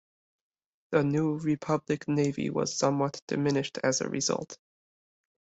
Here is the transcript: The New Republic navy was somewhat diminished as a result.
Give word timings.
The 0.89 1.03
New 1.03 1.37
Republic 1.37 2.07
navy 2.07 2.49
was 2.49 2.75
somewhat 2.75 3.21
diminished 3.27 3.77
as 3.83 4.01
a 4.01 4.09
result. 4.09 4.57